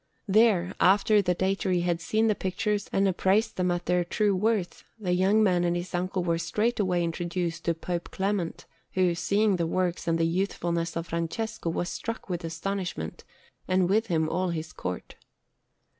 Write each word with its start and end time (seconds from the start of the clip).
There, 0.27 0.73
after 0.81 1.21
the 1.21 1.35
Datary 1.35 1.81
had 1.83 2.01
seen 2.01 2.25
the 2.25 2.33
pictures 2.33 2.89
and 2.91 3.07
appraised 3.07 3.55
them 3.55 3.69
at 3.69 3.85
their 3.85 4.03
true 4.03 4.35
worth, 4.35 4.83
the 4.99 5.11
young 5.13 5.43
man 5.43 5.63
and 5.63 5.75
his 5.75 5.93
uncle 5.93 6.23
were 6.23 6.39
straightway 6.39 7.03
introduced 7.03 7.65
to 7.65 7.75
Pope 7.75 8.09
Clement, 8.09 8.65
who, 8.93 9.13
seeing 9.13 9.57
the 9.57 9.67
works 9.67 10.07
and 10.07 10.17
the 10.17 10.25
youthfulness 10.25 10.95
of 10.97 11.05
Francesco, 11.05 11.69
was 11.69 11.89
struck 11.89 12.29
with 12.31 12.43
astonishment, 12.43 13.23
and 13.67 13.87
with 13.89 14.07
him 14.07 14.27
all 14.27 14.49
his 14.49 14.73
Court. 14.73 15.17